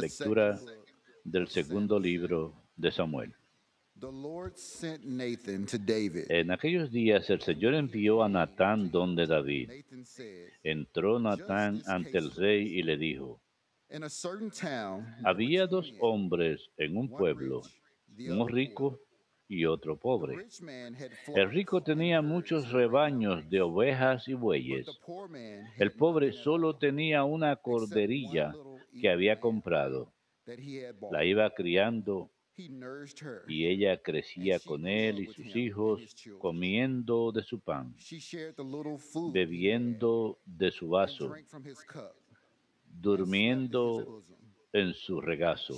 Lectura 0.00 0.56
second 0.56 0.76
book. 0.76 0.86
del 1.24 1.48
segundo 1.48 1.98
libro 1.98 2.54
de 2.74 2.90
Samuel. 2.90 3.34
The 4.00 4.10
Lord 4.10 4.56
sent 4.56 5.04
Nathan 5.04 5.66
to 5.66 5.76
David. 5.76 6.30
En 6.30 6.50
aquellos 6.50 6.90
días 6.90 7.28
el 7.28 7.42
Señor 7.42 7.74
envió 7.74 8.22
a 8.22 8.30
Natán 8.30 8.90
donde 8.90 9.26
David. 9.26 9.68
Nathan 9.68 10.04
said, 10.06 10.48
Entró 10.62 11.18
Natán 11.18 11.82
ante 11.86 12.16
el 12.16 12.30
rey 12.30 12.78
y 12.78 12.82
le 12.82 12.96
dijo, 12.96 13.42
a 13.90 15.04
había 15.24 15.66
dos 15.66 15.92
hombres 16.00 16.70
en 16.78 16.96
un 16.96 17.10
pueblo, 17.10 17.60
uno 18.18 18.46
rico 18.46 19.00
y 19.50 19.66
otro 19.66 19.96
pobre. 19.96 20.46
El 21.34 21.50
rico 21.50 21.82
tenía 21.82 22.22
muchos 22.22 22.70
rebaños 22.70 23.50
de 23.50 23.60
ovejas 23.60 24.28
y 24.28 24.34
bueyes. 24.34 24.86
El 25.76 25.90
pobre 25.90 26.32
solo 26.32 26.76
tenía 26.76 27.24
una 27.24 27.56
corderilla 27.56 28.54
que 29.00 29.10
había 29.10 29.40
comprado. 29.40 30.12
La 31.10 31.24
iba 31.24 31.50
criando 31.50 32.30
y 33.48 33.66
ella 33.66 34.00
crecía 34.00 34.60
con 34.60 34.86
él 34.86 35.18
y 35.18 35.26
sus 35.26 35.56
hijos 35.56 36.00
comiendo 36.38 37.32
de 37.32 37.42
su 37.42 37.58
pan, 37.58 37.96
bebiendo 39.32 40.38
de 40.44 40.70
su 40.70 40.90
vaso, 40.90 41.34
durmiendo 42.84 44.22
en 44.72 44.94
su 44.94 45.20
regazo. 45.20 45.74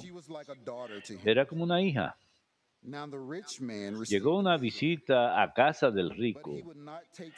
Era 1.24 1.46
como 1.46 1.64
una 1.64 1.80
hija. 1.80 2.18
Llegó 2.82 4.38
una 4.38 4.56
visita 4.56 5.40
a 5.40 5.52
casa 5.52 5.90
del 5.90 6.10
rico 6.10 6.58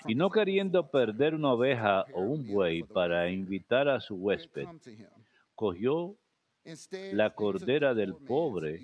y 0.06 0.14
no 0.14 0.30
queriendo 0.30 0.90
perder 0.90 1.34
una 1.34 1.52
oveja 1.52 2.06
o 2.14 2.22
un 2.22 2.46
buey 2.46 2.82
para 2.82 3.30
invitar 3.30 3.88
a 3.88 4.00
su 4.00 4.14
huésped, 4.14 4.66
cogió 5.54 6.16
la 7.12 7.34
cordera 7.34 7.92
del 7.92 8.14
pobre 8.14 8.80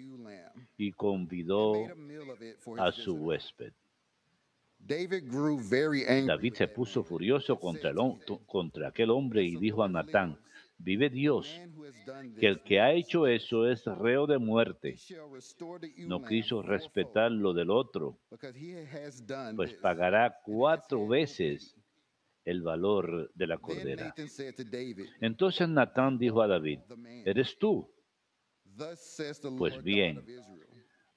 y 0.76 0.92
convidó 0.92 1.72
a 2.76 2.92
su 2.92 3.14
huésped. 3.14 3.72
David 4.78 6.54
se 6.54 6.68
puso 6.68 7.02
furioso 7.04 7.58
contra, 7.58 7.90
el 7.90 7.96
contra 8.46 8.88
aquel 8.88 9.10
hombre 9.10 9.44
y 9.44 9.54
"The 9.54 9.60
dijo 9.60 9.82
a 9.82 9.88
Natán, 9.88 10.38
vive 10.82 11.10
Dios, 11.10 11.60
que 12.38 12.46
el 12.48 12.62
que 12.62 12.80
ha 12.80 12.92
hecho 12.92 13.26
eso 13.26 13.66
es 13.68 13.84
reo 13.86 14.26
de 14.26 14.38
muerte. 14.38 14.96
No 16.06 16.22
quiso 16.22 16.62
respetar 16.62 17.30
lo 17.30 17.52
del 17.52 17.70
otro, 17.70 18.18
pues 19.56 19.74
pagará 19.74 20.36
cuatro 20.44 21.06
veces 21.06 21.74
pity." 21.74 21.80
el 22.44 22.62
valor 22.62 23.30
de 23.34 23.46
la 23.46 23.58
cordera. 23.58 24.14
Entonces 25.20 25.68
Natán 25.68 26.18
dijo 26.18 26.40
a 26.42 26.48
David, 26.48 26.80
¿eres 27.24 27.58
tú? 27.58 27.88
Pues 29.58 29.82
bien. 29.82 30.24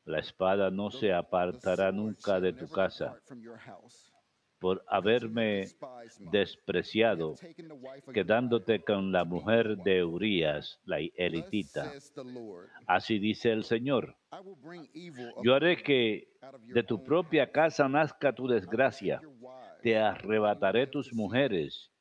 La 0.05 0.19
espada 0.19 0.69
no 0.69 0.89
"The- 0.89 0.97
se 0.99 1.13
apartará 1.13 1.91
nunca 1.91 2.39
de 2.41 2.51
tu 2.51 2.67
casa 2.67 3.17
por 4.63 4.81
haberme 4.87 5.67
despreciado, 6.31 7.35
quedándote 8.13 8.81
con 8.81 9.11
la 9.11 9.25
mujer 9.25 9.75
de 9.79 10.05
Urías, 10.05 10.79
la 10.85 10.99
elitita. 11.17 11.91
Así 12.87 13.19
dice 13.19 13.51
el 13.51 13.65
Señor. 13.65 14.15
Yo 15.43 15.53
haré 15.53 15.83
que 15.83 16.29
de 16.63 16.81
tu 16.81 17.03
propia 17.03 17.51
casa 17.51 17.89
nazca 17.89 18.31
tu 18.31 18.47
desgracia. 18.47 19.19
Te 19.81 19.97
arrebataré 19.97 20.87
tus 20.87 21.13
mujeres 21.13 21.91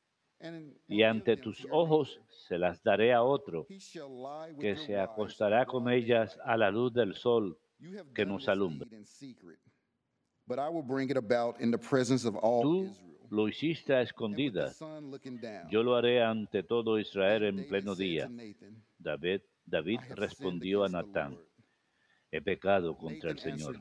y 0.87 1.03
ante 1.03 1.35
tus 1.35 1.67
ojos 1.69 2.21
se 2.47 2.57
las 2.57 2.81
daré 2.81 3.11
a 3.11 3.23
otro, 3.23 3.67
que 4.57 4.77
se 4.77 4.97
acostará 4.97 5.65
con 5.65 5.89
ellas 5.89 6.39
a 6.45 6.55
la 6.55 6.71
luz 6.71 6.93
del 6.93 7.13
sol 7.15 7.57
que 8.15 8.25
nos 8.25 8.47
alumbra. 8.47 8.87
Tú 12.61 12.91
lo 13.29 13.47
hiciste 13.47 13.93
a 13.93 14.01
escondidas. 14.01 14.79
Yo 15.69 15.83
lo 15.83 15.95
haré 15.95 16.23
ante 16.23 16.63
todo 16.63 16.99
Israel 16.99 17.43
en 17.43 17.67
pleno 17.67 17.95
día. 17.95 18.29
David, 18.97 19.41
David 19.65 19.99
respondió 20.15 20.83
a 20.83 20.89
Natán, 20.89 21.37
he 22.31 22.41
pecado 22.41 22.95
contra 22.97 23.31
el 23.31 23.39
Señor. 23.39 23.79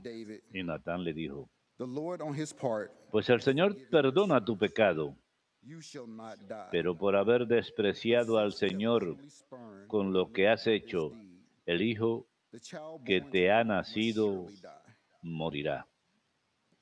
Y 0.53 0.63
Natán 0.63 1.05
le 1.05 1.13
dijo, 1.13 1.51
The 1.79 1.87
Lord 1.87 2.23
on 2.23 2.39
his 2.39 2.53
part, 2.55 2.93
pues 3.11 3.29
el 3.31 3.41
Señor 3.41 3.75
perdona 3.91 4.45
tu 4.45 4.57
pecado, 4.57 5.17
you 5.63 5.81
shall 5.81 6.07
not 6.07 6.39
die. 6.39 6.69
pero 6.71 6.97
por 6.97 7.17
haber 7.17 7.47
despreciado 7.47 8.39
al 8.39 8.53
Señor 8.53 9.17
con 9.89 10.13
lo 10.13 10.31
que 10.33 10.49
has 10.49 10.67
hecho, 10.67 11.13
el 11.67 11.83
Hijo 11.83 12.29
que 13.05 13.21
te 13.23 13.51
ha 13.51 13.65
nacido 13.65 14.47
morirá. 15.23 15.89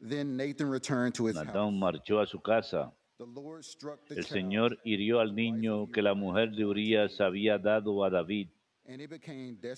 Then 0.03 0.37
Nathan 0.37 0.71
returned 0.71 1.15
to 1.17 1.27
his 1.27 1.37
Natán 1.37 1.53
house. 1.53 1.75
marchó 1.75 2.21
a 2.21 2.27
su 2.27 2.41
casa. 2.41 2.93
El 4.09 4.25
Señor 4.25 4.79
hirió 4.83 5.21
al 5.21 5.35
niño 5.35 5.91
que 5.93 6.01
la 6.01 6.15
mujer 6.15 6.53
de 6.53 6.65
Urías 6.65 7.21
había 7.21 7.59
dado 7.59 8.03
a 8.03 8.09
David 8.09 8.49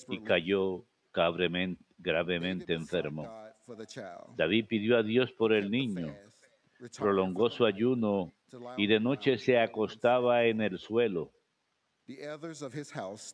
y 0.09 0.21
cayó 0.21 0.84
gravemente 1.12 2.72
enfermo. 2.72 3.28
David 4.37 4.66
pidió 4.69 4.97
a 4.97 5.03
Dios 5.03 5.32
por 5.32 5.53
el 5.53 5.72
niño, 5.72 6.15
prolongó 6.97 7.50
su 7.50 7.66
ayuno 7.66 8.32
y 8.77 8.87
de 8.87 8.99
the 8.99 9.00
noche 9.00 9.38
se 9.38 9.59
acostaba 9.59 10.44
en 10.44 10.61
el 10.61 10.78
suelo. 10.78 11.32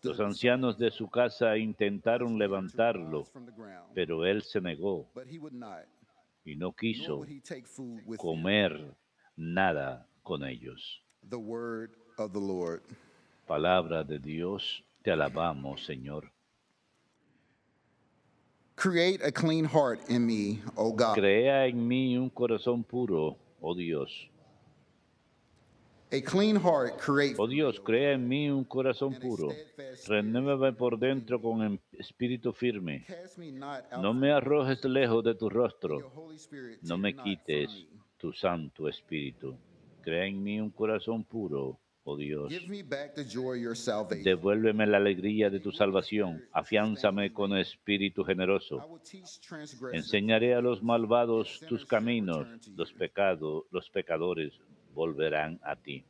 Los 0.03 0.21
ancianos 0.21 0.79
de 0.79 0.91
su 0.91 1.11
casa 1.11 1.59
intentaron 1.59 2.39
levantarlo, 2.39 3.25
pero 3.95 4.25
él 4.25 4.43
se 4.43 4.61
negó 4.61 5.07
y 6.45 6.57
no 6.57 6.73
quiso 6.73 7.25
comer 8.17 8.97
nada 9.37 10.07
con 10.23 10.45
ellos. 10.45 11.03
The 11.29 11.39
word 11.39 11.91
of 12.19 12.33
the 12.33 12.41
Lord. 12.41 12.83
Palabra 13.47 14.05
de 14.05 14.19
Dios, 14.19 14.83
te 15.03 15.11
alabamos, 15.11 15.85
Señor. 15.87 16.31
Create 18.77 19.21
a 19.25 19.33
clean 19.33 19.65
heart 19.65 20.01
in 20.09 20.27
me, 20.27 20.61
O 20.77 20.93
God. 20.93 21.15
Crea 21.15 21.67
en 21.67 21.89
mí 21.89 22.17
un 22.17 22.31
corazón 22.31 22.85
puro, 22.85 23.37
oh 23.61 23.75
Dios. 23.75 24.11
A 24.11 24.15
clean 24.15 24.15
heart 24.15 24.29
create 24.29 25.98
Oh 27.37 27.47
Dios, 27.47 27.81
crea 27.81 28.13
en 28.13 28.27
mí 28.27 28.49
un 28.49 28.65
corazón 28.65 29.15
puro. 29.19 29.49
Renuévame 30.07 30.73
por 30.73 30.99
dentro 30.99 31.41
con 31.41 31.63
em- 31.63 31.79
espíritu 31.93 32.53
firme. 32.53 33.05
Cast 33.07 33.37
me 33.37 33.53
not 33.53 33.85
out 33.93 34.03
No 34.03 34.15
me 34.15 34.33
arrojes 34.33 34.83
lejos 34.85 35.23
de 35.23 35.35
tu 35.35 35.51
rostro. 35.51 36.11
No 36.83 36.97
me 36.97 37.15
quites 37.15 37.87
tu 38.17 38.33
santo 38.33 38.89
espíritu. 38.89 39.57
Crea 40.01 40.25
en 40.25 40.43
mí 40.43 40.59
un 40.59 40.71
corazón 40.71 41.25
puro, 41.25 41.79
oh 42.05 42.17
Dios. 42.17 42.51
Devuélveme 44.25 44.87
la 44.87 44.97
alegría 44.97 45.51
de 45.51 45.61
tu 45.61 45.73
salvación. 45.73 46.43
Afiánzame 46.53 47.35
con 47.35 47.55
espíritu 47.55 48.25
generoso. 48.25 48.99
Enseñaré 49.93 50.55
a 50.55 50.63
los 50.63 50.83
malvados 50.83 51.61
tus 51.69 51.85
caminos. 51.85 52.47
Los 52.75 52.95
pecados, 52.95 53.65
los 53.71 53.91
pecadores 53.91 54.59
volverán 54.99 55.61
a 55.63 55.77
ti. 55.77 56.05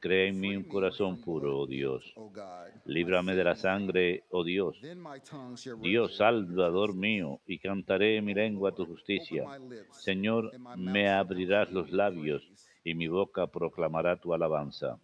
Crea 0.00 0.26
en 0.26 0.40
mí 0.40 0.56
un 0.56 0.64
corazón 0.64 1.20
puro, 1.20 1.60
oh 1.60 1.66
Dios. 1.66 2.02
guilt, 2.02 2.18
O 2.18 2.28
God, 2.30 2.66
my 2.84 2.94
Líbrame 2.94 3.34
de 3.36 3.44
la 3.44 3.54
sangre, 3.54 4.24
oh 4.30 4.42
Dios. 4.42 4.76
Dios, 5.80 6.16
Salvador 6.16 6.94
mío, 6.94 7.40
y 7.46 7.58
cantaré 7.58 8.16
en 8.16 8.24
mi 8.24 8.34
lengua 8.34 8.72
tu 8.72 8.86
justicia. 8.86 9.44
Señor, 9.92 10.50
me 10.76 11.08
abrirás 11.08 11.70
los 11.70 11.92
labios, 11.92 12.42
y 12.84 12.94
mi 12.94 13.06
boca 13.06 13.46
proclamará 13.46 14.16
tu 14.16 14.34
alabanza. 14.34 14.98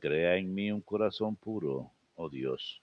Crea 0.00 0.36
en 0.36 0.52
mí 0.52 0.72
un 0.72 0.82
corazón 0.82 1.36
puro, 1.36 1.92
oh 2.16 2.28
Dios. 2.28 2.82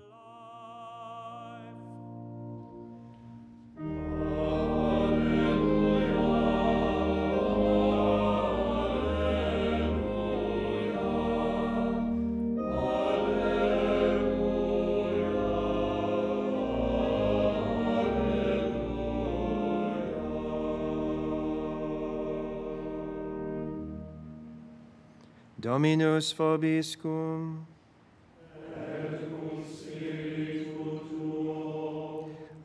Dominus 25.61 26.33
vobiscum. 26.33 27.67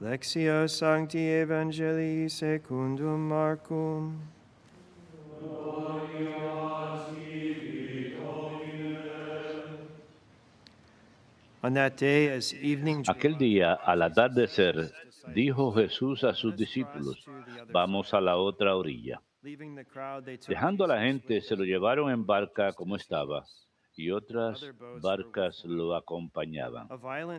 Lectio 0.00 0.66
Sancti 0.66 1.18
Evangelii 1.18 2.30
secundum 2.30 3.28
Marcum. 3.28 4.16
On 11.62 11.74
that 11.74 11.98
day, 11.98 12.28
as 12.28 12.54
evening 12.54 13.02
drew 13.02 13.14
Aquel 13.14 13.36
día, 13.36 13.74
al 13.74 14.00
atardecer, 14.00 14.90
dijo 15.34 15.70
Jesús 15.72 16.24
a 16.24 16.32
sus 16.32 16.56
discípulos, 16.56 17.26
vamos 17.70 18.14
a 18.14 18.22
la 18.22 18.38
otra 18.38 18.74
orilla. 18.74 19.20
Dejando 20.48 20.84
a 20.84 20.88
la 20.88 21.00
gente, 21.02 21.40
se 21.40 21.56
lo 21.56 21.64
llevaron 21.64 22.10
en 22.10 22.26
barca 22.26 22.72
como 22.72 22.96
estaba, 22.96 23.44
y 23.94 24.10
otras 24.10 24.72
barcas 25.00 25.64
lo 25.64 25.94
acompañaban. 25.94 26.88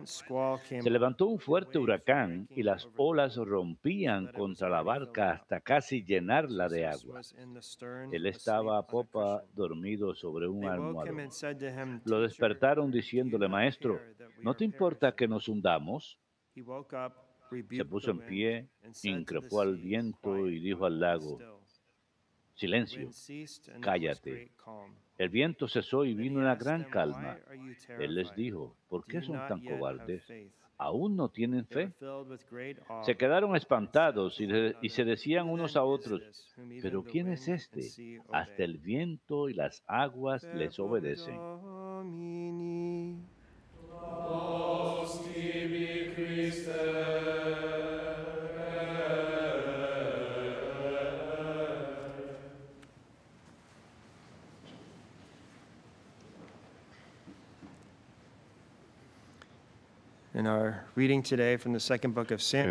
Se 0.04 0.90
levantó 0.90 1.26
un 1.26 1.38
fuerte 1.38 1.78
huracán 1.78 2.48
y 2.50 2.62
las 2.62 2.88
olas 2.96 3.36
rompían 3.36 4.32
contra 4.32 4.70
la 4.70 4.82
barca 4.82 5.32
hasta 5.32 5.60
casi 5.60 6.02
llenarla 6.02 6.68
de 6.68 6.86
agua. 6.86 7.20
Él 8.10 8.26
estaba 8.26 8.78
a 8.78 8.86
popa 8.86 9.44
dormido 9.54 10.14
sobre 10.14 10.48
un 10.48 10.64
almohadón. 10.64 11.16
Lo 12.04 12.20
"Teacher, 12.20 12.20
despertaron 12.22 12.90
diciéndole, 12.90 13.48
Maestro, 13.48 14.00
¿no 14.42 14.54
te 14.54 14.64
importa 14.64 15.12
que 15.12 15.28
perishing?" 15.28 15.30
nos 15.30 15.48
hundamos? 15.48 16.18
Se 17.70 17.84
puso 17.84 18.10
en 18.10 18.18
pie, 18.26 18.68
increpó 19.02 19.60
al 19.60 19.76
viento 19.76 20.34
"Quiet, 20.34 20.52
y 20.54 20.60
dijo 20.60 20.86
al 20.86 20.98
lago, 20.98 21.36
still." 21.36 21.46
The 21.46 21.57
Silencio, 22.58 23.08
cállate. 23.80 24.50
El 25.16 25.28
viento 25.28 25.68
cesó 25.68 26.04
y 26.04 26.14
vino 26.14 26.40
una 26.40 26.56
gran 26.56 26.82
calma. 26.90 27.38
"Why 27.48 27.56
are 27.56 27.68
you 27.68 28.02
Él 28.02 28.14
les 28.16 28.34
dijo, 28.34 28.74
¿por 28.88 29.04
qué 29.06 29.22
son 29.22 29.36
tan 29.48 29.60
cobardes? 29.64 30.24
faith?" 30.26 30.52
¿Aún 30.76 31.16
no 31.16 31.28
tienen 31.28 31.64
fe? 31.66 31.92
Se 33.04 33.16
quedaron 33.16 33.54
espantados 33.54 34.40
y, 34.40 34.46
de- 34.46 34.74
se 34.88 35.04
decían 35.04 35.46
"Who 35.46 35.54
unos 35.54 35.76
a 35.76 35.84
otros, 35.84 36.20
¿pero 36.82 37.04
quién 37.04 37.28
es 37.28 37.46
este? 37.46 37.80
Hasta 38.32 38.54
obey?" 38.54 38.64
el 38.64 38.78
viento 38.78 39.48
y 39.48 39.54
las 39.54 39.84
aguas 39.86 40.42
les 40.52 40.80
obedecen. 40.80 41.38
En 60.38 60.44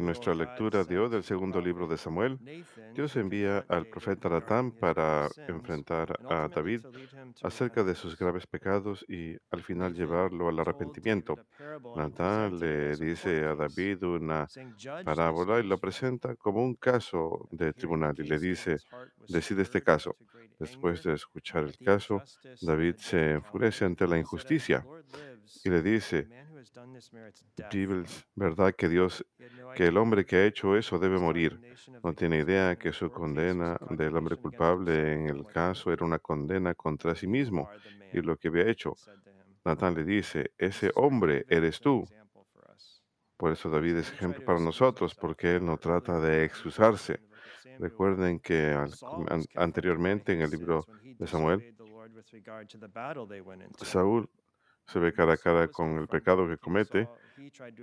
nuestra 0.06 0.34
lectura 0.34 0.86
de 0.86 1.00
hoy 1.00 1.10
del 1.10 1.24
segundo 1.24 1.60
libro 1.60 1.86
de 1.86 1.98
Samuel, 1.98 2.40
Dios 2.96 3.18
envía 3.18 3.66
al 3.68 3.88
profeta 3.88 4.30
Natán 4.30 4.72
para 4.72 5.28
enfrentar 5.50 6.18
a 6.30 6.48
David 6.48 6.86
acerca 7.44 7.84
de 7.84 7.94
sus 7.94 8.18
graves 8.18 8.48
pecados 8.48 9.04
y 9.10 9.36
al 9.52 9.64
final 9.64 9.94
llevarlo 9.94 10.48
al 10.48 10.58
arrepentimiento. 10.60 11.36
Natán 11.98 12.58
le 12.58 12.96
dice 12.96 13.44
a 13.44 13.54
David 13.54 14.02
una 14.02 14.48
saying, 14.48 14.72
"Judge 14.72 14.96
this 14.96 15.04
parábola 15.04 15.60
y 15.60 15.64
lo 15.64 15.76
case." 15.76 15.82
presenta 15.82 16.36
como 16.36 16.64
un 16.64 16.76
caso 16.76 17.50
de 17.52 17.74
tribunal 17.74 18.16
y 18.18 18.24
le 18.24 18.40
dice, 18.40 18.78
decide 19.28 19.64
este 19.64 19.82
caso. 19.82 20.16
Después 20.58 21.04
de 21.04 21.16
escuchar 21.16 21.66
el 21.66 21.78
caso, 21.78 22.24
David 22.62 22.96
se 22.98 23.34
enfurece 23.34 23.84
ante 23.84 24.08
la 24.08 24.18
He 24.18 24.24
said, 24.24 24.38
"As 24.38 24.48
the 24.48 24.86
injusticia 24.86 24.86
y 25.64 25.70
le 25.70 25.82
dice, 25.82 26.28
man 26.28 26.48
who 26.52 26.58
has 26.60 26.72
done 26.72 26.94
this 26.94 27.12
merits 27.14 27.46
death." 27.56 27.72
Gibbs, 27.72 28.26
¿verdad 28.36 28.74
que 28.76 28.90
Dios, 28.90 29.26
que 29.76 29.86
el 29.86 29.98
hombre 29.98 30.26
que 30.26 30.36
ha 30.38 30.46
hecho 30.46 30.76
eso 30.76 31.00
debe 31.00 31.20
morir? 31.20 31.60
No 32.04 32.14
tiene 32.14 32.40
idea 32.40 32.76
que 32.76 32.92
su 32.92 33.10
condena 33.10 33.78
del 33.90 34.16
hombre 34.16 34.38
culpable 34.38 35.14
en 35.14 35.30
el 35.30 35.46
caso 35.46 35.92
era 35.92 36.06
una 36.06 36.20
condena 36.20 36.74
contra 36.76 37.16
sí 37.16 37.28
mismo 37.28 37.70
y 38.14 38.22
lo 38.22 38.38
que 38.38 38.50
había 38.50 38.68
hecho. 38.68 38.96
Natán 39.64 39.96
le 39.96 40.04
dice, 40.04 40.52
ese 40.58 40.92
hombre 40.96 41.46
eres 41.50 41.80
tú. 41.80 42.06
Por 43.36 43.52
eso 43.52 43.70
David 43.70 43.98
es 43.98 44.12
ejemplo 44.12 44.44
para 44.44 44.60
nosotros, 44.60 45.14
porque 45.14 45.56
él 45.56 45.66
no 45.66 45.78
trata 45.78 46.20
de 46.20 46.44
excusarse. 46.44 47.20
Recuerden 47.78 48.40
que 48.40 48.76
anteriormente 49.56 50.34
en 50.34 50.42
el 50.42 50.50
libro 50.50 50.86
de 51.04 51.28
Samuel. 51.28 51.76
Saúl 53.84 54.30
se 54.88 55.00
ve 55.00 55.14
cara 55.14 55.34
a 55.34 55.38
cara 55.38 55.68
con 55.68 55.98
el 55.98 56.08
pecado 56.08 56.48
que 56.48 56.58
comete 56.58 57.08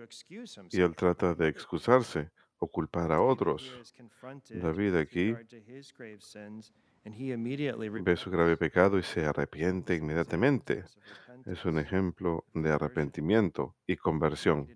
excuse 0.03 0.61
y 0.71 0.81
él 0.81 0.97
trata 0.97 1.35
de 1.35 1.49
excusarse 1.49 2.31
o 2.59 2.67
culpar 2.67 3.13
a 3.13 3.21
otros. 3.21 3.93
David 4.51 4.97
aquí 4.97 5.35
ve 7.05 8.17
su 8.17 8.31
grave 8.31 8.57
pecado 8.57 8.99
y 8.99 9.03
se 9.03 9.25
arrepiente 9.25 9.95
inmediatamente. 9.95 10.85
Es 11.45 11.67
un 11.67 11.79
ejemplo 11.79 12.47
de 12.55 12.71
arrepentimiento 12.71 13.77
y 13.87 13.97
conversión. 13.97 14.67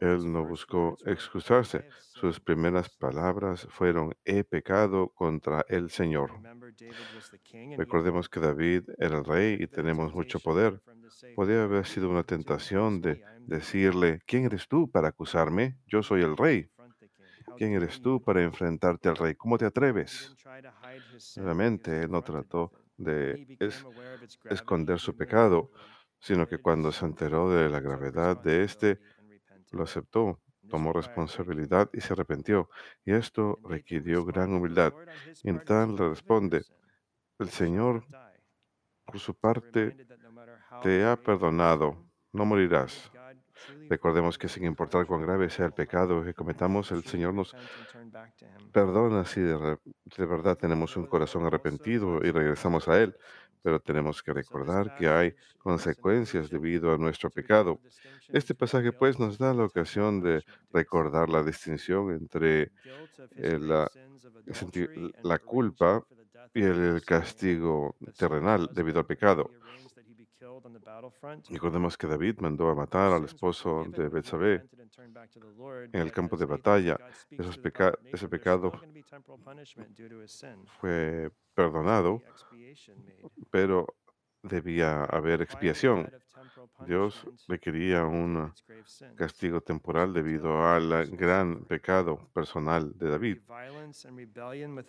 Él 0.00 0.32
no 0.32 0.46
buscó 0.46 0.96
excusarse. 1.04 1.78
"I 1.78 1.80
have 1.80 1.92
Sus 1.98 2.40
primeras 2.40 2.86
against 2.86 2.98
the 2.98 3.06
Lord." 3.06 3.14
palabras 3.14 3.68
fueron, 3.70 4.14
he 4.24 4.44
pecado 4.44 5.08
contra 5.08 5.64
el 5.68 5.90
Señor. 5.90 6.30
Recordemos 7.76 8.28
que 8.30 8.40
David 8.40 8.84
era 8.98 9.18
el 9.18 9.24
rey 9.24 9.58
y 9.60 9.66
tenemos 9.66 10.14
mucho 10.14 10.40
poder. 10.40 10.80
for 10.80 10.94
him 10.94 11.02
to 11.02 11.10
say, 11.10 11.34
Podía 11.34 11.56
"Who 11.56 11.60
are 11.60 11.74
haber 11.74 11.86
sido 11.86 12.08
una 12.08 12.22
tentación 12.22 13.02
de 13.02 13.14
me? 13.14 13.18
I 13.18 13.22
am 13.22 13.30
the 13.30 13.38
king." 13.40 13.56
decirle, 13.56 14.20
¿quién 14.26 14.44
eres 14.46 14.68
tú 14.68 14.90
para 14.90 15.08
acusarme? 15.08 15.76
Yo 15.86 16.02
soy 16.02 16.22
el 16.22 16.36
rey. 16.36 16.70
¿Quién 17.60 17.74
eres 17.74 18.00
tú 18.00 18.22
para 18.22 18.42
enfrentarte 18.42 19.10
al 19.10 19.16
rey? 19.16 19.34
¿Cómo 19.34 19.58
te 19.58 19.66
atreves? 19.66 20.34
was 21.36 22.04
él 22.04 22.10
no 22.10 22.22
trató 22.22 22.72
de 22.96 23.58
esconder 24.48 24.98
su 24.98 25.14
pecado, 25.14 25.70
sino 26.18 26.46
que 26.46 26.56
cuando 26.56 26.90
se 26.90 27.04
enteró 27.04 27.50
de 27.50 27.68
la 27.68 27.80
gravedad 27.80 28.38
de 28.38 28.64
este, 28.64 28.98
lo 29.72 29.82
aceptó, 29.82 30.40
tomó 30.70 30.94
responsabilidad 30.94 31.90
y 31.92 32.00
se 32.00 32.14
arrepintió. 32.14 32.70
Y 33.04 33.12
esto 33.12 33.58
requirió 33.62 34.24
gran 34.24 34.54
responded, 34.54 34.94
"The 34.94 34.96
humildad. 34.96 35.42
Y 35.42 35.52
Natán 35.52 35.96
le 35.96 36.08
responde, 36.08 36.62
el 37.40 37.50
Señor 37.50 37.96
not 37.96 38.08
die." 38.08 38.40
por 39.04 39.18
su 39.18 39.34
parte 39.34 39.94
te 40.80 41.04
ha 41.04 41.14
perdonado, 41.22 42.10
no 42.32 42.46
morirás. 42.46 43.12
Recordemos 43.88 44.38
que 44.38 44.48
sin 44.48 44.64
importar 44.64 45.06
cuán 45.06 45.22
grave 45.22 45.50
sea 45.50 45.66
el 45.66 45.72
pecado 45.72 46.22
que 46.24 46.34
cometamos, 46.34 46.90
el 46.92 47.04
Señor 47.04 47.34
nos 47.34 47.54
perdona 48.72 49.24
si 49.24 49.40
de, 49.40 49.78
verdad 50.18 50.56
tenemos 50.56 50.96
un 50.96 51.06
corazón 51.06 51.44
arrepentido 51.44 52.20
y 52.24 52.30
regresamos 52.30 52.88
a 52.88 53.00
Él. 53.00 53.16
Pero 53.62 53.78
tenemos 53.78 54.22
que 54.22 54.32
recordar 54.32 54.94
que 54.96 55.06
hay 55.06 55.34
consecuencias 55.58 56.48
debido 56.48 56.94
a 56.94 56.96
nuestro 56.96 57.28
pecado. 57.28 57.78
Este 58.28 58.54
pasaje 58.54 58.90
pues 58.90 59.18
nos 59.18 59.36
da 59.36 59.52
la 59.52 59.64
ocasión 59.64 60.22
de 60.22 60.42
recordar 60.72 61.28
la 61.28 61.42
distinción 61.42 62.10
entre 62.10 62.72
eh, 63.36 63.58
la, 63.60 63.90
la 65.22 65.38
culpa 65.38 66.02
y 66.54 66.62
el 66.62 67.02
castigo 67.04 67.96
terrenal 68.16 68.68
debido 68.72 69.00
al 69.00 69.06
pecado. 69.06 69.50
Recordemos 71.48 71.96
que 71.96 72.06
David 72.06 72.38
mandó 72.40 72.68
a 72.68 72.74
matar 72.74 73.12
al 73.12 73.24
esposo 73.24 73.84
de 73.88 74.08
Betsabé 74.08 74.64
en 75.92 76.00
el 76.00 76.12
campo 76.12 76.36
de 76.36 76.46
batalla. 76.46 76.96
Esos 77.30 77.58
peca- 77.58 77.98
ese 78.04 78.28
pecado 78.28 78.72
fue 80.80 81.30
perdonado, 81.54 82.22
pero 83.50 83.86
debía 84.42 85.04
haber 85.04 85.42
expiación. 85.42 86.10
Dios 86.86 87.26
requería 87.48 88.04
un 88.04 88.52
castigo 89.16 89.60
temporal 89.60 90.12
debido 90.12 90.66
al 90.66 91.06
gran 91.10 91.64
pecado 91.64 92.30
personal 92.32 92.96
de 92.98 93.08
David. 93.08 93.38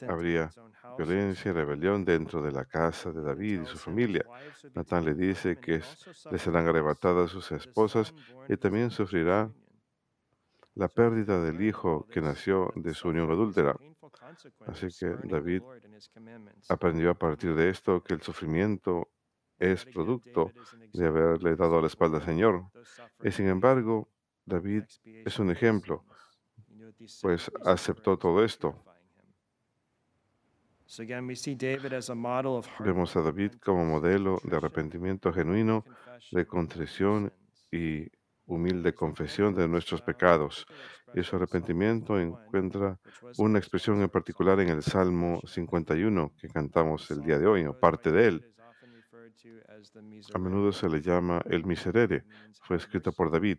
Habría 0.07 0.49
violencia 0.97 1.49
y 1.49 1.53
rebelión 1.53 2.05
dentro 2.05 2.41
de 2.41 2.51
la 2.51 2.65
casa 2.65 3.11
de 3.11 3.21
David 3.21 3.61
y 3.63 3.65
su 3.65 3.77
familia. 3.77 4.25
Natán 4.73 5.05
le 5.05 5.13
dice 5.13 5.57
que 5.57 5.81
le 6.31 6.37
serán 6.37 6.67
arrebatadas 6.67 7.31
sus 7.31 7.51
esposas 7.51 8.13
y 8.47 8.57
también 8.57 8.89
sufrirá 8.89 9.51
la 10.75 10.87
pérdida 10.87 11.41
del 11.43 11.61
hijo 11.61 12.07
que 12.09 12.21
nació 12.21 12.71
de 12.75 12.93
su 12.93 13.09
unión 13.09 13.29
adúltera. 13.29 13.75
Así 14.67 14.87
que 14.97 15.15
David 15.23 15.61
Aprendió 16.69 17.11
a 17.11 17.15
partir 17.15 17.53
de 17.55 17.69
esto 17.69 18.03
que 18.03 18.13
el 18.13 18.21
sufrimiento 18.21 19.09
es 19.61 19.85
producto 19.85 20.51
de 20.91 21.07
haberle 21.07 21.55
dado 21.55 21.79
la 21.79 21.87
espalda 21.87 22.17
al 22.17 22.25
Señor. 22.25 22.65
Y 23.23 23.31
sin 23.31 23.47
embargo, 23.47 24.09
David 24.43 24.83
es 25.03 25.37
un 25.39 25.51
ejemplo, 25.51 26.03
pues 27.21 27.51
aceptó 27.63 28.17
todo 28.17 28.43
esto. 28.43 28.83
Vemos 32.79 33.15
a 33.15 33.21
David 33.21 33.53
como 33.63 33.85
modelo 33.85 34.39
de 34.43 34.57
arrepentimiento 34.57 35.31
genuino, 35.31 35.85
de 36.31 36.45
contrición 36.45 37.31
y 37.71 38.07
humilde 38.45 38.93
confesión 38.93 39.55
de 39.55 39.67
nuestros 39.67 40.01
pecados. 40.01 40.65
Y 41.13 41.23
su 41.23 41.35
arrepentimiento 41.35 42.19
encuentra 42.19 42.99
una 43.37 43.59
expresión 43.59 44.01
en 44.01 44.09
particular 44.09 44.59
en 44.59 44.69
el 44.69 44.81
Salmo 44.81 45.41
51 45.45 46.33
que 46.37 46.49
cantamos 46.49 47.09
el 47.11 47.21
día 47.21 47.37
de 47.37 47.47
hoy, 47.47 47.65
o 47.65 47.79
parte 47.79 48.11
de 48.11 48.27
él. 48.27 48.50
A 50.33 50.37
menudo 50.37 50.71
se 50.71 50.89
le 50.89 51.01
llama 51.01 51.41
el 51.45 51.65
miserere. 51.65 52.25
Fue 52.61 52.77
escrito 52.77 53.11
por 53.11 53.31
David. 53.31 53.57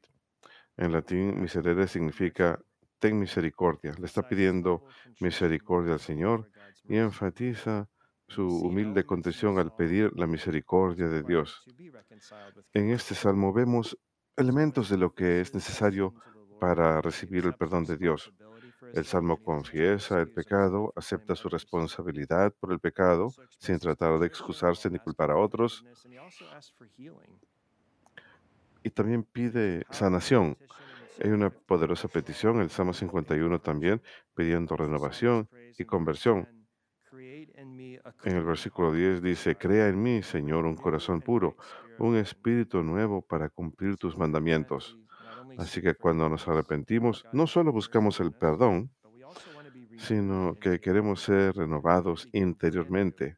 En 0.76 0.92
latín, 0.92 1.40
miserere 1.40 1.86
significa 1.86 2.58
ten 2.98 3.18
misericordia. 3.18 3.92
Le 3.98 4.06
está 4.06 4.22
pidiendo 4.22 4.86
misericordia 5.20 5.94
al 5.94 6.00
Señor 6.00 6.50
y 6.84 6.96
enfatiza 6.96 7.88
su 8.28 8.46
humilde 8.46 9.04
contrición 9.04 9.58
al 9.58 9.74
pedir 9.74 10.10
la 10.14 10.26
misericordia 10.26 11.08
de 11.08 11.22
Dios. 11.22 11.64
En 12.72 12.90
este 12.90 13.14
salmo 13.14 13.52
vemos 13.52 13.98
elementos 14.36 14.88
de 14.88 14.96
lo 14.96 15.12
que 15.14 15.40
es 15.40 15.52
necesario 15.54 16.14
para 16.60 17.00
recibir 17.02 17.44
el 17.44 17.54
perdón 17.54 17.84
de 17.84 17.96
Dios. 17.96 18.32
El 18.92 19.06
salmo 19.06 19.42
confiesa 19.42 20.20
el 20.20 20.28
pecado, 20.28 20.92
acepta 20.94 21.34
su 21.34 21.48
responsabilidad 21.48 22.52
por 22.60 22.72
el 22.72 22.78
pecado, 22.78 23.28
sin 23.58 23.78
tratar 23.78 24.18
de 24.18 24.26
excusarse 24.26 24.90
ni 24.90 24.98
culpar 24.98 25.30
a 25.30 25.36
otros, 25.36 25.82
y 28.82 28.90
también 28.90 29.22
pide 29.22 29.86
sanación. 29.90 30.58
Hay 31.22 31.30
una 31.30 31.48
poderosa 31.50 32.08
petición, 32.08 32.60
el 32.60 32.68
Salmo 32.68 32.92
51 32.92 33.60
también, 33.60 34.02
pidiendo 34.34 34.76
renovación 34.76 35.48
y 35.78 35.84
conversión. 35.84 36.48
En 37.12 38.36
el 38.36 38.44
versículo 38.44 38.92
10 38.92 39.22
dice, 39.22 39.56
Crea 39.56 39.88
en 39.88 40.02
mí, 40.02 40.22
Señor, 40.22 40.66
un 40.66 40.76
corazón 40.76 41.22
puro, 41.22 41.56
un 41.98 42.16
espíritu 42.16 42.82
nuevo 42.82 43.22
para 43.22 43.48
cumplir 43.48 43.96
tus 43.96 44.18
mandamientos. 44.18 44.98
Así 45.58 45.80
que 45.80 45.94
cuando 45.94 46.28
nos 46.28 46.46
arrepentimos, 46.48 47.24
no 47.32 47.46
solo 47.46 47.72
buscamos 47.72 48.20
el 48.20 48.32
perdón, 48.32 48.90
sino 49.98 50.54
que 50.60 50.80
queremos 50.80 51.20
ser 51.22 51.54
renovados 51.56 52.28
interiormente. 52.32 53.36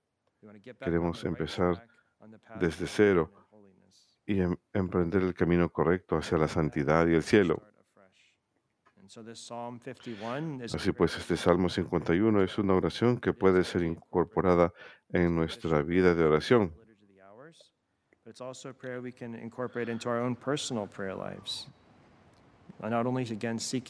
Queremos 0.81 1.25
empezar 1.25 1.87
desde 2.61 2.87
cero 2.87 3.31
y 4.27 4.41
em- 4.41 4.57
emprender 4.73 5.23
el 5.23 5.35
camino 5.35 5.69
correcto 5.71 6.17
hacia 6.17 6.39
la 6.39 6.49
santidad 6.49 7.07
y 7.07 7.15
el 7.15 7.23
cielo. 7.23 7.63
Así 10.75 10.93
pues, 10.93 11.17
este 11.17 11.37
Salmo 11.37 11.69
51 11.69 12.43
es 12.43 12.59
una 12.59 12.75
oración 12.75 13.19
que 13.19 13.33
puede 13.33 13.63
ser 13.65 13.83
incorporada 13.83 14.73
en 15.11 15.35
nuestra 15.35 15.83
vida 15.83 16.15
de 16.15 16.25
oración. 16.25 16.75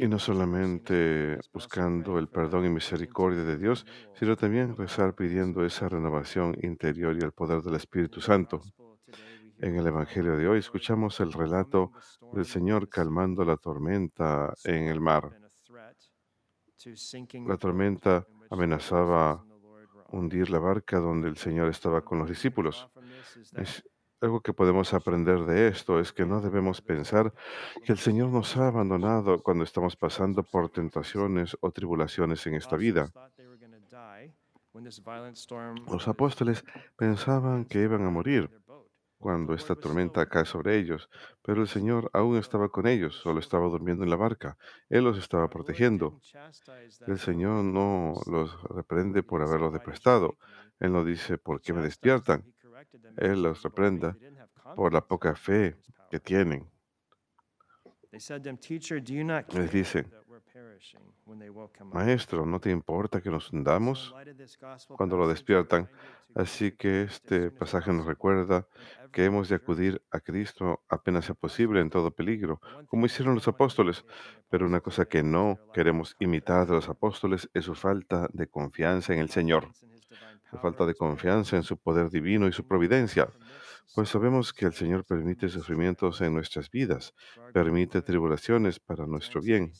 Y 0.04 0.08
no 0.08 0.18
solamente 0.18 1.38
buscando 1.52 2.18
el 2.18 2.28
perdón 2.28 2.66
y 2.66 2.68
misericordia 2.68 3.42
de 3.42 3.56
Dios, 3.56 3.84
sino 4.14 4.36
también 4.36 4.76
rezar 4.76 5.14
pidiendo 5.14 5.64
esa 5.64 5.88
renovación 5.88 6.56
interior 6.62 7.16
y 7.16 7.24
el 7.24 7.32
poder 7.32 7.62
del 7.62 7.74
Espíritu 7.74 8.20
Santo. 8.20 8.60
En 9.58 9.76
el 9.76 9.86
Evangelio 9.86 10.36
de 10.36 10.46
hoy 10.46 10.58
escuchamos 10.58 11.18
el 11.20 11.32
relato 11.32 11.92
del 12.32 12.44
Señor 12.44 12.88
calmando 12.88 13.44
la 13.44 13.56
tormenta 13.56 14.54
en 14.64 14.88
el 14.88 15.00
mar. 15.00 15.38
La 17.46 17.56
tormenta 17.56 18.26
amenazaba 18.50 19.44
hundir 20.10 20.50
la 20.50 20.58
barca 20.58 20.98
donde 20.98 21.28
el 21.28 21.36
Señor 21.36 21.68
estaba 21.68 22.02
con 22.02 22.18
los 22.18 22.28
discípulos. 22.28 22.88
Es 23.56 23.84
algo 24.24 24.40
que 24.40 24.54
podemos 24.54 24.94
aprender 24.94 25.44
de 25.44 25.68
esto 25.68 26.00
es 26.00 26.12
que 26.12 26.24
no 26.24 26.40
debemos 26.40 26.80
pensar 26.80 27.32
que 27.84 27.92
el 27.92 27.98
Señor 27.98 28.30
nos 28.30 28.56
ha 28.56 28.68
abandonado 28.68 29.42
cuando 29.42 29.64
estamos 29.64 29.96
pasando 29.96 30.42
por 30.42 30.70
tentaciones 30.70 31.56
o 31.60 31.70
tribulaciones 31.70 32.46
en 32.46 32.54
esta 32.54 32.76
vida. 32.76 33.12
Los 35.86 36.08
apóstoles 36.08 36.64
pensaban 36.96 37.66
que 37.66 37.82
iban 37.82 38.04
a 38.06 38.10
morir 38.10 38.50
cuando 39.18 39.54
esta 39.54 39.74
tormenta 39.74 40.26
cae 40.26 40.44
sobre 40.46 40.78
ellos, 40.78 41.08
pero 41.42 41.62
el 41.62 41.68
Señor 41.68 42.10
aún 42.12 42.36
estaba 42.36 42.68
con 42.70 42.86
ellos, 42.86 43.14
solo 43.16 43.40
estaba 43.40 43.68
durmiendo 43.68 44.04
en 44.04 44.10
la 44.10 44.16
barca. 44.16 44.56
Él 44.88 45.04
los 45.04 45.18
estaba 45.18 45.48
protegiendo. 45.48 46.18
El 47.06 47.18
Señor 47.18 47.64
no 47.64 48.14
los 48.26 48.60
reprende 48.64 49.22
por 49.22 49.42
haberlos 49.42 49.72
deprestado. 49.72 50.36
Él 50.80 50.92
no 50.92 51.04
dice, 51.04 51.38
¿por 51.38 51.60
qué 51.60 51.72
me 51.72 51.82
despiertan? 51.82 52.54
Él 53.16 53.42
los 53.42 53.62
reprenda 53.62 54.16
por 54.76 54.92
la 54.92 55.00
poca 55.00 55.34
fe 55.34 55.76
que 56.10 56.20
tienen. 56.20 56.68
Les 58.12 59.72
dice, 59.72 60.06
Maestro, 61.92 62.46
¿no 62.46 62.60
te 62.60 62.70
importa 62.70 63.20
que 63.20 63.30
nos 63.30 63.52
hundamos 63.52 64.14
cuando 64.96 65.16
lo 65.16 65.26
despiertan? 65.26 65.88
Así 66.34 66.72
que 66.72 67.02
este 67.02 67.50
pasaje 67.50 67.92
nos 67.92 68.06
recuerda 68.06 68.66
que 69.12 69.24
hemos 69.24 69.48
de 69.48 69.54
acudir 69.54 70.02
a 70.10 70.20
Cristo 70.20 70.82
apenas 70.88 71.26
sea 71.26 71.34
posible 71.34 71.80
en 71.80 71.90
todo 71.90 72.10
peligro, 72.10 72.60
como 72.88 73.06
hicieron 73.06 73.34
los 73.34 73.46
apóstoles. 73.46 74.04
Pero 74.48 74.66
una 74.66 74.80
cosa 74.80 75.04
que 75.06 75.22
no 75.22 75.58
queremos 75.72 76.16
imitar 76.18 76.66
de 76.66 76.74
los 76.74 76.88
apóstoles 76.88 77.48
es 77.54 77.64
su 77.64 77.74
falta 77.74 78.28
de 78.32 78.48
confianza 78.48 79.12
en 79.12 79.20
el 79.20 79.30
Señor, 79.30 79.68
falta 80.58 80.86
de 80.86 80.94
confianza 80.94 81.56
en 81.56 81.62
su 81.62 81.76
poder 81.76 82.10
divino 82.10 82.46
y 82.48 82.52
su 82.52 82.66
providencia. 82.66 83.28
Pues 83.94 84.08
sabemos 84.08 84.52
que 84.52 84.66
el 84.66 84.72
Señor 84.72 85.04
permite 85.04 85.48
sufrimientos 85.48 86.20
en 86.20 86.34
nuestras 86.34 86.70
vidas, 86.70 87.14
permite 87.52 88.02
tribulaciones 88.02 88.80
para 88.80 89.06
nuestro 89.06 89.40
bien. 89.40 89.72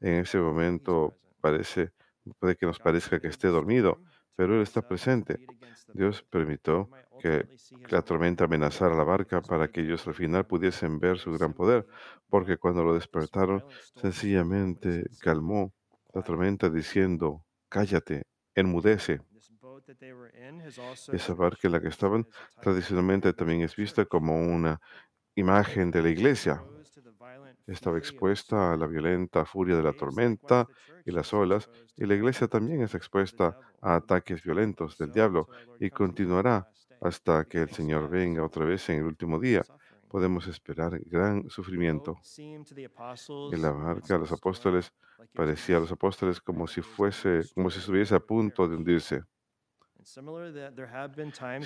En 0.00 0.14
ese 0.20 0.38
momento 0.38 1.14
parece, 1.40 1.92
puede 2.38 2.56
que 2.56 2.66
nos 2.66 2.78
parezca 2.78 3.20
que 3.20 3.28
esté 3.28 3.48
dormido, 3.48 4.00
pero 4.34 4.54
Él 4.54 4.62
está 4.62 4.82
presente. 4.82 5.46
Dios 5.94 6.22
permitió 6.22 6.90
que 7.18 7.46
la 7.88 8.02
tormenta 8.02 8.44
amenazara 8.44 8.94
la 8.94 9.04
barca 9.04 9.40
para 9.40 9.68
que 9.68 9.80
ellos 9.80 10.06
al 10.06 10.14
final 10.14 10.46
pudiesen 10.46 10.98
ver 10.98 11.18
su 11.18 11.32
gran 11.32 11.54
poder, 11.54 11.86
porque 12.28 12.58
cuando 12.58 12.84
lo 12.84 12.94
despertaron, 12.94 13.64
sencillamente 13.94 15.04
calmó 15.20 15.72
la 16.12 16.22
tormenta 16.22 16.68
diciendo, 16.68 17.44
cállate, 17.68 18.24
enmudece. 18.54 19.20
Esa 21.10 21.34
barca 21.34 21.66
en 21.68 21.72
la 21.72 21.80
que 21.80 21.88
estaban 21.88 22.26
tradicionalmente 22.60 23.32
también 23.32 23.62
es 23.62 23.74
vista 23.76 24.04
como 24.06 24.36
una 24.40 24.80
imagen 25.34 25.90
de 25.90 26.02
la 26.02 26.10
iglesia. 26.10 26.64
Estaba 27.66 27.98
expuesta 27.98 28.72
a 28.72 28.76
la 28.76 28.86
violenta 28.86 29.44
furia 29.44 29.76
de 29.76 29.82
la 29.82 29.92
tormenta 29.92 30.68
y 31.04 31.10
las 31.12 31.32
olas, 31.32 31.68
y 31.96 32.06
la 32.06 32.14
iglesia 32.14 32.48
también 32.48 32.82
es 32.82 32.94
expuesta 32.94 33.56
a 33.80 33.96
ataques 33.96 34.42
violentos 34.42 34.96
del 34.98 35.12
diablo 35.12 35.48
y 35.78 35.90
continuará 35.90 36.68
hasta 37.00 37.44
que 37.46 37.58
el 37.62 37.70
Señor 37.70 38.08
venga 38.08 38.44
otra 38.44 38.64
vez 38.64 38.88
en 38.88 38.98
el 38.98 39.04
último 39.04 39.38
día. 39.38 39.66
Podemos 40.08 40.46
esperar 40.46 40.98
gran 41.06 41.48
sufrimiento. 41.50 42.22
En 43.50 43.60
la 43.62 43.72
barca, 43.72 44.18
los 44.18 44.30
apóstoles 44.30 44.92
parecía 45.34 45.78
a 45.78 45.80
los 45.80 45.90
apóstoles 45.90 46.40
como 46.40 46.66
si 46.68 46.80
fuese, 46.80 47.48
como 47.54 47.70
si 47.70 47.80
estuviese 47.80 48.14
a 48.14 48.20
punto 48.20 48.68
de 48.68 48.76
hundirse. 48.76 49.22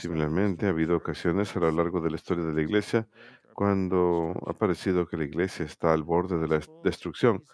Similarmente, 0.00 0.66
ha 0.66 0.70
habido 0.70 0.96
ocasiones 0.96 1.54
a 1.56 1.60
lo 1.60 1.70
largo 1.70 2.00
de 2.00 2.10
la 2.10 2.16
historia 2.16 2.44
de 2.44 2.54
la 2.54 2.62
iglesia 2.62 3.06
cuando 3.52 4.32
ha 4.46 4.54
parecido 4.54 5.06
que 5.06 5.16
la 5.16 5.24
iglesia 5.24 5.64
está 5.66 5.92
al 5.92 6.02
borde 6.02 6.38
de 6.38 6.48
la 6.48 6.56
es- 6.56 6.70
destrucción, 6.82 7.44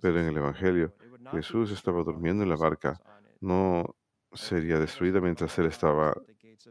pero 0.00 0.20
en 0.20 0.26
el 0.26 0.36
Evangelio 0.36 0.94
Jesús 1.32 1.72
estaba 1.72 2.02
durmiendo 2.04 2.42
en 2.44 2.48
la 2.50 2.56
barca, 2.56 3.00
no 3.40 3.96
sería 4.32 4.78
destruida 4.78 5.20
mientras 5.20 5.58
él 5.58 5.66
estaba 5.66 6.14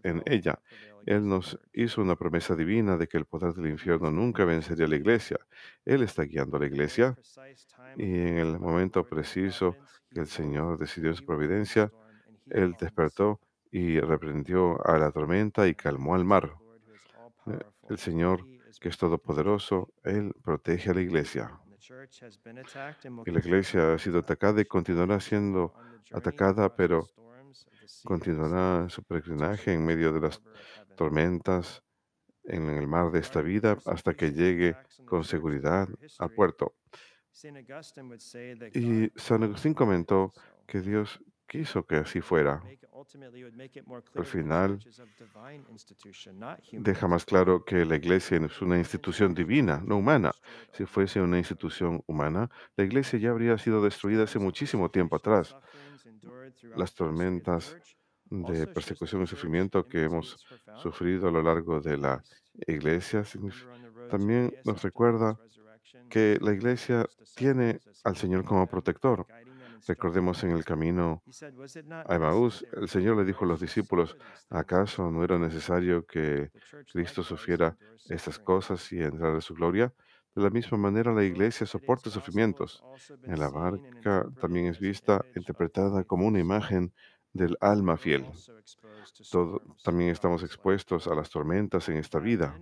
en 0.04 0.22
ella, 0.26 0.62
Él 1.06 1.28
nos 1.28 1.60
hizo 1.74 2.02
una 2.02 2.16
promesa 2.16 2.56
divina 2.56 2.98
de 2.98 3.08
que 3.08 3.18
el 3.18 3.26
poder 3.26 3.54
del 3.54 3.68
infierno 3.72 4.12
nunca 4.12 4.46
vencería 4.46 4.86
a 4.86 4.90
la 4.90 4.96
iglesia. 4.96 5.38
Él 5.86 6.02
está 6.04 6.24
guiando 6.24 6.58
a 6.58 6.60
la 6.62 6.66
iglesia 6.68 7.16
y 7.98 8.04
en 8.16 8.38
el 8.38 8.60
momento 8.60 9.04
preciso 9.08 9.78
que 10.10 10.22
el 10.22 10.28
Señor 10.28 10.78
decidió 10.80 11.14
su 11.16 11.24
providencia, 11.26 11.92
Él 12.50 12.76
despertó 12.80 13.40
y 13.76 14.00
reprendió 14.00 14.80
a 14.88 14.98
la 14.98 15.12
tormenta 15.12 15.68
y 15.68 15.76
calmó 15.76 16.16
al 16.16 16.24
mar. 16.24 16.56
Eh, 17.48 17.60
El 17.90 17.98
Señor, 17.98 18.48
que 18.80 18.88
es 18.88 18.98
todopoderoso, 18.98 19.90
Él 20.02 20.34
protege 20.42 20.92
a 20.92 20.94
la 20.94 21.02
iglesia. 21.02 21.60
Y 23.26 23.32
la 23.32 23.40
iglesia 23.40 23.94
ha 23.94 23.98
sido 23.98 24.20
atacada 24.20 24.62
y 24.62 24.66
continuará 24.66 25.20
siendo 25.20 25.74
atacada, 26.14 26.74
pero 26.74 27.06
continuará 28.06 28.88
su 28.88 29.04
peregrinaje 29.04 29.74
en 29.74 29.86
medio 29.86 30.14
de 30.14 30.22
las 30.22 30.42
tormentas 30.96 31.84
en 32.46 32.70
el 32.70 32.88
mar 32.88 33.12
de 33.12 33.20
esta 33.20 33.42
vida 33.42 33.78
hasta 33.86 34.14
que 34.14 34.32
llegue 34.32 34.78
con 35.04 35.26
seguridad 35.26 35.90
al 36.20 36.32
puerto. 36.32 36.76
Y 38.74 39.12
San 39.18 39.44
Agustín 39.44 39.74
comentó 39.74 40.32
que 40.66 40.80
Dios 40.80 41.20
quiso 41.48 41.86
que 41.86 41.98
así 41.98 42.22
fuera. 42.22 42.62
Al 44.16 44.26
final, 44.26 44.80
deja 46.72 47.08
más 47.08 47.26
claro 47.26 47.64
que 47.64 47.86
la 47.86 47.96
iglesia 47.96 48.38
es 48.38 48.62
una 48.62 48.78
institución 48.78 49.34
divina, 49.34 49.82
no 49.86 49.98
humana. 49.98 50.32
Si 50.74 50.86
fuese 50.86 51.22
una 51.22 51.38
institución 51.38 52.04
humana, 52.08 52.50
la 52.76 52.84
iglesia 52.84 53.20
ya 53.20 53.30
habría 53.30 53.58
sido 53.58 53.84
destruida 53.84 54.24
hace 54.24 54.40
muchísimo 54.40 54.90
tiempo 54.90 55.18
atrás. 55.18 55.56
Las 56.76 56.94
tormentas 56.94 57.78
de 58.30 58.68
persecución 58.68 59.22
y 59.24 59.28
sufrimiento 59.28 59.88
que 59.88 60.04
hemos 60.04 60.44
sufrido 60.78 61.28
a 61.28 61.32
lo 61.32 61.44
largo 61.44 61.80
de 61.80 61.98
la 61.98 62.24
iglesia 62.66 63.24
también 64.10 64.54
nos 64.64 64.82
recuerda 64.82 65.38
que 66.10 66.38
la 66.42 66.54
iglesia 66.54 67.06
tiene 67.36 67.80
al 68.04 68.16
Señor 68.16 68.46
como 68.46 68.68
protector. 68.68 69.26
Recordemos 69.88 70.44
en 70.44 70.52
el 70.52 70.64
camino 70.66 71.22
a 72.08 72.16
Emaús, 72.16 72.66
el 72.72 72.88
Señor 72.90 73.18
le 73.18 73.26
dijo 73.26 73.46
a 73.46 73.48
los 73.48 73.60
discípulos, 73.60 74.18
¿acaso 74.50 75.12
no 75.12 75.24
era 75.24 75.38
necesario 75.38 76.06
que 76.06 76.52
Cristo 76.92 77.24
sufriera 77.24 77.78
estas 78.08 78.40
cosas 78.40 78.92
y 78.92 79.02
entrara 79.02 79.36
en 79.36 79.42
su 79.42 79.54
gloria? 79.54 79.94
De 80.36 80.42
la 80.44 80.50
misma 80.50 80.78
manera, 80.78 81.14
la 81.14 81.24
iglesia 81.24 81.66
soporta 81.68 82.10
sufrimientos. 82.10 82.84
En 83.24 83.40
la 83.40 83.50
barca 83.50 84.26
también 84.40 84.68
es 84.68 84.80
vista, 84.80 85.26
interpretada 85.36 86.04
como 86.04 86.28
una 86.28 86.40
imagen 86.40 86.94
del 87.34 87.58
alma 87.62 87.98
fiel. 87.98 88.32
Todo- 89.30 89.62
también 89.84 90.10
estamos 90.12 90.44
expuestos 90.44 91.08
a 91.08 91.16
las 91.16 91.30
tormentas 91.30 91.88
en 91.90 91.98
esta 91.98 92.20
vida. 92.20 92.60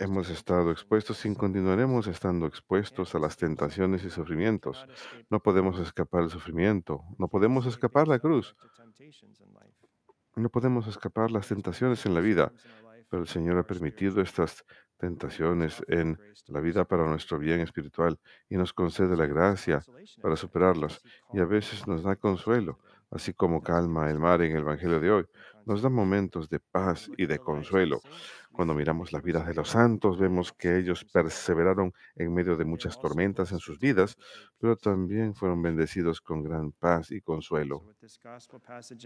Hemos 0.00 0.30
estado 0.30 0.70
expuestos 0.70 1.24
y 1.24 1.34
continuaremos 1.34 2.06
estando 2.06 2.46
expuestos 2.46 3.14
a 3.14 3.18
las 3.18 3.36
tentaciones 3.36 4.04
y 4.04 4.10
sufrimientos. 4.10 4.86
No 5.28 5.40
podemos 5.40 5.78
escapar 5.80 6.22
el 6.22 6.30
sufrimiento, 6.30 7.04
no 7.18 7.28
podemos 7.28 7.66
escapar 7.66 8.06
la 8.06 8.18
cruz, 8.18 8.54
no 10.36 10.48
podemos 10.50 10.86
escapar 10.86 11.30
las 11.30 11.48
tentaciones 11.48 12.06
en 12.06 12.14
la 12.14 12.20
vida, 12.20 12.52
pero 13.08 13.22
el 13.22 13.28
Señor 13.28 13.58
ha 13.58 13.66
permitido 13.66 14.20
estas 14.20 14.64
tentaciones 14.98 15.82
en 15.88 16.18
la 16.46 16.60
vida 16.60 16.84
para 16.84 17.06
nuestro 17.06 17.38
bien 17.38 17.60
espiritual 17.60 18.18
y 18.48 18.56
nos 18.56 18.72
concede 18.72 19.16
la 19.16 19.26
gracia 19.26 19.82
para 20.20 20.36
superarlas 20.36 21.00
y 21.32 21.40
a 21.40 21.44
veces 21.44 21.86
nos 21.86 22.02
da 22.02 22.16
consuelo, 22.16 22.78
así 23.10 23.32
como 23.32 23.62
calma 23.62 24.10
el 24.10 24.18
mar 24.18 24.42
en 24.42 24.52
el 24.52 24.62
Evangelio 24.62 25.00
de 25.00 25.10
hoy. 25.10 25.26
Nos 25.68 25.82
da 25.82 25.90
momentos 25.90 26.48
de 26.48 26.60
paz 26.60 27.10
y 27.18 27.26
de 27.26 27.38
consuelo. 27.38 28.00
Cuando 28.52 28.74
miramos 28.74 29.12
las 29.12 29.22
vidas 29.22 29.46
de 29.46 29.52
los 29.52 29.68
santos, 29.68 30.18
vemos 30.18 30.50
que 30.54 30.78
ellos 30.78 31.04
perseveraron 31.04 31.92
en 32.16 32.32
medio 32.32 32.56
de 32.56 32.64
muchas 32.64 32.98
tormentas 32.98 33.52
en 33.52 33.58
sus 33.58 33.78
vidas, 33.78 34.16
pero 34.58 34.76
también 34.76 35.34
fueron 35.34 35.60
bendecidos 35.60 36.22
con 36.22 36.42
gran 36.42 36.72
paz 36.72 37.10
y 37.10 37.20
consuelo. 37.20 37.84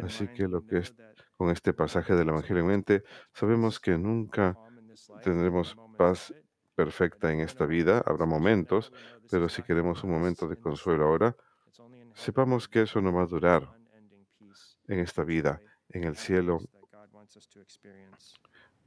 Así 0.05 0.29
que 0.29 0.47
lo 0.47 0.65
que 0.65 0.79
es 0.79 0.95
con 1.37 1.51
este 1.51 1.73
pasaje 1.73 2.15
del 2.15 2.29
Evangelio 2.29 2.63
en 2.63 2.69
mente, 2.69 3.03
sabemos 3.33 3.81
que 3.81 3.99
nunca 3.99 4.57
tendremos 5.25 5.77
paz 5.99 6.33
perfecta 6.77 7.33
en 7.33 7.41
esta 7.41 7.67
vida, 7.67 8.05
habrá 8.07 8.25
momentos, 8.25 8.93
pero 9.29 9.49
si 9.49 9.65
queremos 9.65 10.05
un 10.05 10.13
momento 10.13 10.47
de 10.47 10.57
consuelo 10.57 11.07
ahora, 11.07 11.37
sepamos 12.15 12.69
que 12.69 12.83
eso 12.83 13.01
no 13.01 13.13
va 13.13 13.23
a 13.25 13.27
durar 13.27 13.69
en 14.87 15.01
esta 15.01 15.25
vida. 15.25 15.61
En 15.93 16.05
el 16.05 16.17
cielo 16.17 16.61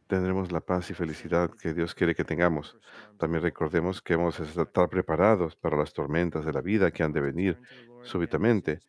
tendremos 0.08 0.52
la 0.52 0.60
paz 0.60 0.89
y 0.89 0.94
felicidad 0.94 1.52
que 1.52 1.74
Dios 1.74 1.96
quiere 1.96 2.15
que 2.15 2.24
tengamos. 2.24 2.78
También 3.18 3.44
recordemos 3.44 4.02
que 4.02 4.13
hemos 4.13 4.38
de 4.38 4.62
estar 4.63 4.89
preparados 4.89 5.56
para 5.56 5.78
las 5.78 5.94
tormentas 5.94 6.46
de 6.46 6.54
la 6.54 6.62
vida 6.62 6.91
que 6.91 7.04
han 7.04 7.13
de 7.13 7.22
venir 7.22 7.60
súbitamente. 8.04 8.80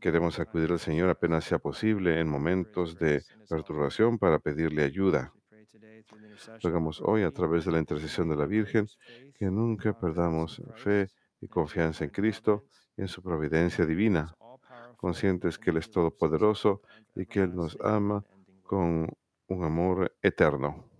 Queremos 0.00 0.38
acudir 0.38 0.72
al 0.72 0.78
Señor 0.78 1.10
apenas 1.10 1.44
sea 1.44 1.58
posible 1.58 2.18
en 2.20 2.28
momentos 2.28 2.98
de 2.98 3.22
perturbación 3.48 4.18
para 4.18 4.38
pedirle 4.38 4.82
ayuda. 4.82 5.32
Rogamos 6.62 7.00
hoy 7.02 7.22
a 7.22 7.30
través 7.30 7.64
de 7.64 7.72
la 7.72 7.78
intercesión 7.78 8.28
de 8.28 8.36
la 8.36 8.46
Virgen 8.46 8.86
que 9.34 9.46
nunca 9.46 9.98
perdamos 9.98 10.62
fe 10.76 11.08
y 11.40 11.48
confianza 11.48 12.04
en 12.04 12.10
Cristo 12.10 12.64
y 12.96 13.02
en 13.02 13.08
su 13.08 13.22
providencia 13.22 13.84
divina, 13.84 14.34
conscientes 14.96 15.58
que 15.58 15.70
Él 15.70 15.78
es 15.78 15.90
todopoderoso 15.90 16.82
y 17.14 17.26
que 17.26 17.40
Él 17.40 17.54
nos 17.54 17.78
ama 17.80 18.24
con 18.62 19.08
un 19.48 19.64
amor 19.64 20.16
eterno. 20.22 20.95